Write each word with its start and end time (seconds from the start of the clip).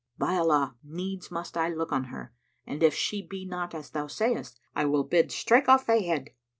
By 0.17 0.33
Allah, 0.35 0.77
needs 0.83 1.29
must 1.29 1.55
I 1.55 1.69
look 1.69 1.91
on 1.91 2.05
her, 2.05 2.33
and 2.65 2.81
if 2.81 2.95
she 2.95 3.21
be 3.21 3.45
not 3.45 3.75
as 3.75 3.91
thou 3.91 4.07
sayest, 4.07 4.59
I 4.75 4.85
will 4.85 5.03
bid 5.03 5.31
strike 5.31 5.69
off 5.69 5.85
thy 5.85 5.99
head! 5.99 6.31